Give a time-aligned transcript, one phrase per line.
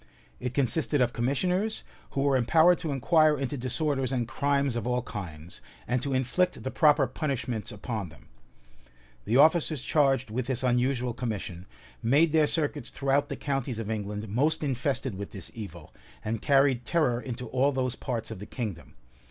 [0.39, 5.03] It consisted of commissioners, who were empowered to inquire into disorders and crimes of all
[5.03, 8.27] kinds, and to inflict the proper punishments upon them.
[9.25, 11.67] The officers charged with this unusual commission,
[12.01, 15.93] made their circuits throughout the counties of England most infested with this evil,
[16.25, 18.95] and carried terror into all those parts of the kingdom.